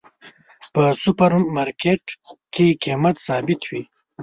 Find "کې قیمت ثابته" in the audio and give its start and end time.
2.53-3.65